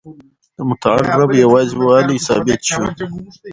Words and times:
د 0.55 0.57
متعال 0.69 1.03
رب 1.19 1.31
یوازي 1.43 1.75
والی 1.87 2.17
ثابت 2.27 2.59
سو. 2.69 2.81